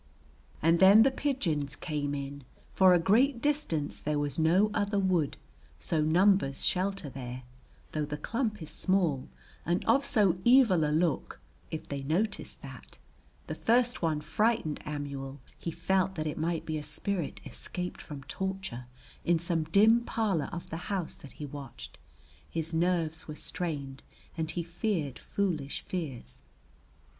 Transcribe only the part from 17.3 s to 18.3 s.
escaped from